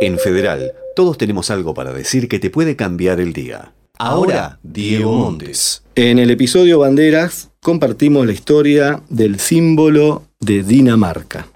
[0.00, 3.72] En Federal, todos tenemos algo para decir que te puede cambiar el día.
[3.98, 5.82] Ahora, Diego Montes.
[5.96, 11.48] En el episodio Banderas compartimos la historia del símbolo de Dinamarca.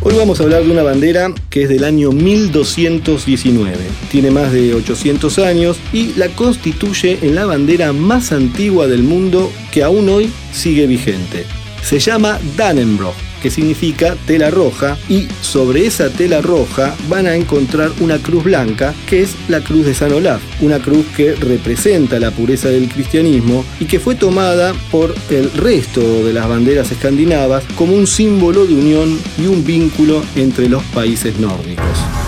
[0.00, 3.76] Hoy vamos a hablar de una bandera que es del año 1219.
[4.10, 9.52] Tiene más de 800 años y la constituye en la bandera más antigua del mundo
[9.70, 11.44] que aún hoy sigue vigente.
[11.84, 17.90] Se llama Dannenbroch que significa tela roja, y sobre esa tela roja van a encontrar
[18.00, 22.30] una cruz blanca, que es la cruz de San Olaf, una cruz que representa la
[22.30, 27.94] pureza del cristianismo y que fue tomada por el resto de las banderas escandinavas como
[27.94, 32.21] un símbolo de unión y un vínculo entre los países nórdicos.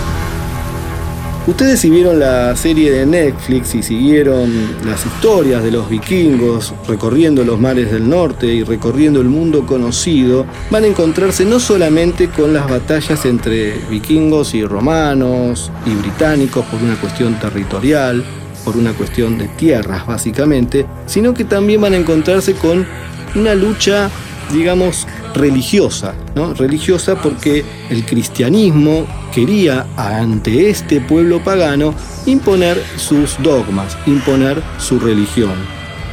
[1.47, 4.51] Ustedes si vieron la serie de Netflix y siguieron
[4.83, 10.47] las historias de los vikingos recorriendo los mares del norte y recorriendo el mundo conocido,
[10.71, 16.81] van a encontrarse no solamente con las batallas entre vikingos y romanos y británicos por
[16.81, 18.25] una cuestión territorial,
[18.63, 22.87] por una cuestión de tierras básicamente, sino que también van a encontrarse con
[23.35, 24.09] una lucha,
[24.51, 26.55] digamos, religiosa, ¿no?
[26.55, 29.05] Religiosa porque el cristianismo
[29.35, 31.93] quería ante este pueblo pagano
[32.25, 35.55] imponer sus dogmas, imponer su religión.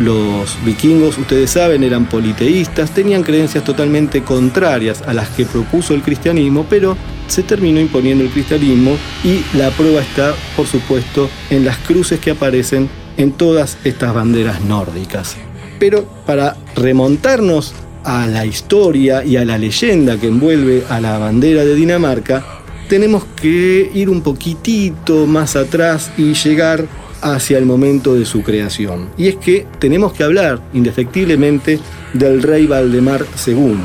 [0.00, 6.02] Los vikingos, ustedes saben, eran politeístas, tenían creencias totalmente contrarias a las que propuso el
[6.02, 6.96] cristianismo, pero
[7.28, 12.32] se terminó imponiendo el cristianismo y la prueba está, por supuesto, en las cruces que
[12.32, 15.36] aparecen en todas estas banderas nórdicas.
[15.78, 21.64] Pero para remontarnos a la historia y a la leyenda que envuelve a la bandera
[21.64, 26.86] de Dinamarca, tenemos que ir un poquitito más atrás y llegar
[27.22, 29.08] hacia el momento de su creación.
[29.16, 31.78] Y es que tenemos que hablar indefectiblemente
[32.12, 33.76] del rey Valdemar II,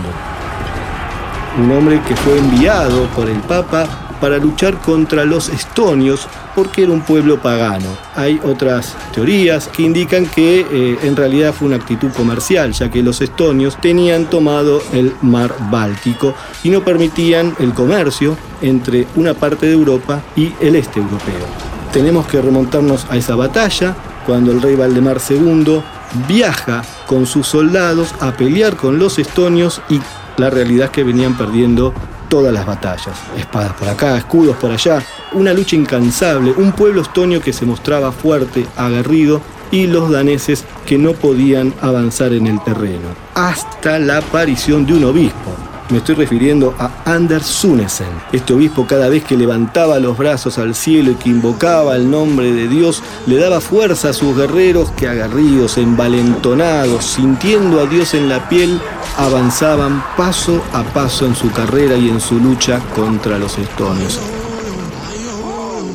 [1.59, 6.91] un hombre que fue enviado por el Papa para luchar contra los estonios porque era
[6.91, 7.87] un pueblo pagano.
[8.15, 13.03] Hay otras teorías que indican que eh, en realidad fue una actitud comercial, ya que
[13.03, 16.33] los estonios tenían tomado el mar Báltico
[16.63, 21.45] y no permitían el comercio entre una parte de Europa y el este europeo.
[21.91, 25.81] Tenemos que remontarnos a esa batalla cuando el rey Valdemar II
[26.27, 29.99] viaja con sus soldados a pelear con los estonios y
[30.37, 31.93] la realidad es que venían perdiendo
[32.29, 33.17] todas las batallas.
[33.37, 38.11] Espadas por acá, escudos por allá, una lucha incansable, un pueblo estonio que se mostraba
[38.11, 44.85] fuerte, aguerrido y los daneses que no podían avanzar en el terreno, hasta la aparición
[44.85, 45.55] de un obispo,
[45.89, 48.07] me estoy refiriendo a Anders Sunesen.
[48.33, 52.51] Este obispo cada vez que levantaba los brazos al cielo y que invocaba el nombre
[52.51, 58.27] de Dios, le daba fuerza a sus guerreros que agarridos, envalentonados, sintiendo a Dios en
[58.27, 58.81] la piel,
[59.17, 64.19] avanzaban paso a paso en su carrera y en su lucha contra los estonios.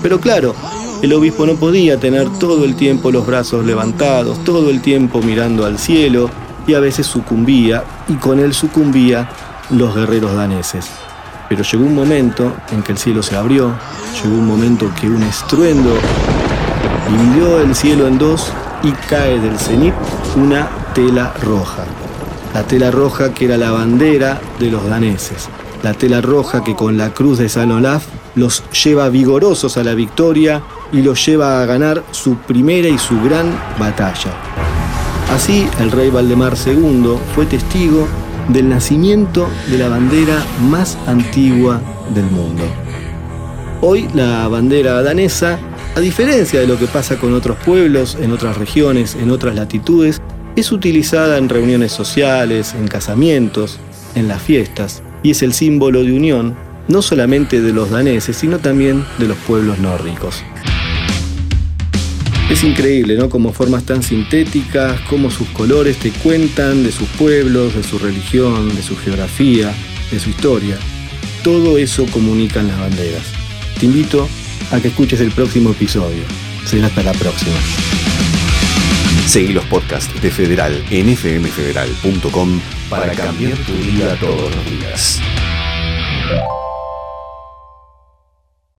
[0.03, 0.55] Pero claro,
[1.03, 5.65] el obispo no podía tener todo el tiempo los brazos levantados, todo el tiempo mirando
[5.65, 6.29] al cielo,
[6.67, 9.29] y a veces sucumbía, y con él sucumbía
[9.71, 10.91] los guerreros daneses.
[11.49, 13.73] Pero llegó un momento en que el cielo se abrió,
[14.23, 15.93] llegó un momento que un estruendo
[17.11, 18.53] dividió el cielo en dos
[18.83, 19.95] y cae del cenit
[20.37, 21.85] una tela roja.
[22.55, 25.49] La tela roja que era la bandera de los daneses.
[25.83, 28.05] La tela roja que con la cruz de San Olaf
[28.35, 33.21] los lleva vigorosos a la victoria y los lleva a ganar su primera y su
[33.23, 34.33] gran batalla.
[35.35, 38.07] Así el rey Valdemar II fue testigo
[38.49, 41.81] del nacimiento de la bandera más antigua
[42.15, 42.65] del mundo.
[43.81, 45.59] Hoy la bandera danesa,
[45.97, 50.21] a diferencia de lo que pasa con otros pueblos, en otras regiones, en otras latitudes,
[50.57, 53.79] es utilizada en reuniones sociales, en casamientos,
[54.15, 56.55] en las fiestas, y es el símbolo de unión
[56.89, 60.43] no solamente de los daneses, sino también de los pueblos nórdicos.
[62.51, 63.31] Es increíble, ¿no?
[63.31, 68.75] Como formas tan sintéticas, como sus colores te cuentan de sus pueblos, de su religión,
[68.75, 69.73] de su geografía,
[70.11, 70.77] de su historia.
[71.43, 73.25] Todo eso comunican las banderas.
[73.81, 74.29] Te invito
[74.71, 76.23] a que escuches el próximo episodio.
[76.67, 77.57] Será hasta la próxima.
[79.27, 82.61] Seguí los podcasts de Federal en fmfederal.com
[82.91, 85.21] para cambiar tu vida todos los días.